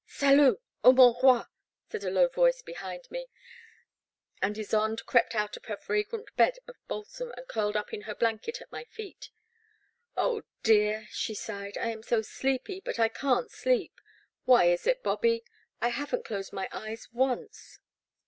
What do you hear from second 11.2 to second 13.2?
sighed, '* I am so sleepy, but I